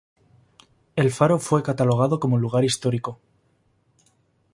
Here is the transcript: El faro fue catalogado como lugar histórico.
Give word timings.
El 0.95 1.11
faro 1.11 1.37
fue 1.37 1.61
catalogado 1.61 2.19
como 2.19 2.39
lugar 2.39 2.63
histórico. 2.63 3.19